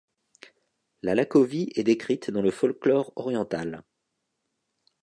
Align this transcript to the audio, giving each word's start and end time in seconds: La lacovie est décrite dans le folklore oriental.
La 1.03 1.13
lacovie 1.13 1.69
est 1.75 1.83
décrite 1.83 2.31
dans 2.31 2.41
le 2.41 2.49
folklore 2.49 3.13
oriental. 3.17 3.83